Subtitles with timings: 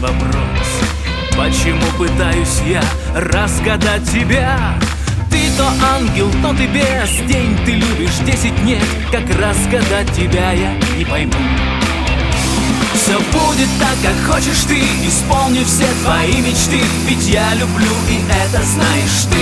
[0.00, 0.68] вопрос.
[1.36, 2.82] Почему пытаюсь я
[3.14, 4.74] разгадать тебя?
[5.30, 8.82] Ты то ангел, то ты бес День ты любишь, десять нет.
[9.12, 11.32] Как разгадать тебя я не пойму.
[12.94, 16.80] Все будет так, как хочешь ты Исполню все твои мечты.
[17.06, 19.40] Ведь я люблю, и это знаешь ты.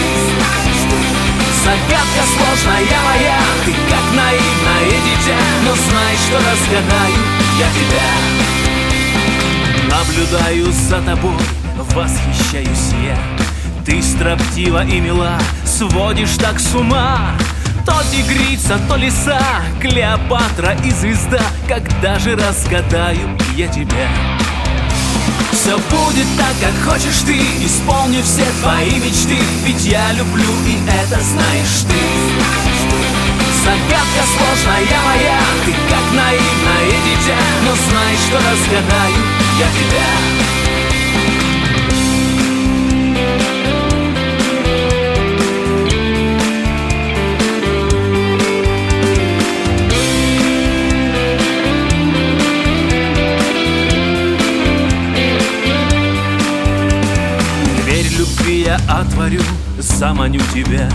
[1.64, 5.38] Загадка сложная моя Ты как наивное дитя.
[5.64, 7.22] Но знай, что разгадаю
[7.58, 8.57] я тебя
[9.98, 11.42] Наблюдаю за тобой
[11.92, 13.18] Восхищаюсь я.
[13.84, 17.32] Ты строптива и мила Сводишь так с ума.
[17.84, 19.40] То тигрица, то лиса,
[19.80, 21.40] Клеопатра и звезда.
[21.66, 24.08] Когда же разгадаю я тебя?
[25.50, 29.38] Все будет так, как хочешь ты Исполню все твои мечты.
[29.64, 32.68] Ведь я люблю, и это знаешь ты.
[33.64, 37.38] Загадка сложная моя Ты как наивное дитя.
[37.64, 39.27] Но знай, что разгадаю
[39.58, 40.18] я тебя
[58.88, 59.42] отворю,
[59.78, 60.88] заманю тебя.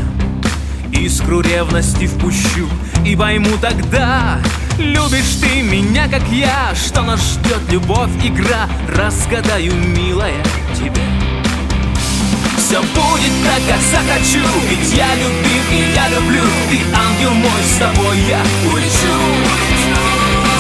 [0.91, 2.67] Искру ревности впущу
[3.05, 4.39] и пойму тогда
[5.73, 8.69] меня, как я, что нас ждет любовь, игра.
[8.87, 10.43] Разгадаю, милая,
[10.75, 11.01] тебя
[12.57, 16.41] все будет так, как захочу Ведь я любим и я люблю.
[16.69, 19.13] Ты ангел мой, с тобой я улечу.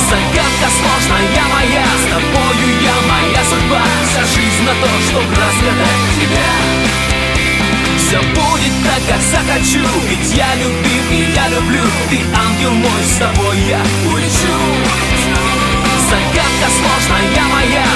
[0.09, 3.81] Загадка сложная моя С тобою я моя судьба.
[4.11, 6.93] Вся жизнь на то, чтобы разгадать тебя.
[7.97, 11.81] Все будет так, как захочу Ведь я любим и я люблю.
[12.11, 13.81] Ты ангел мой, с тобой я
[16.69, 17.92] сложная моя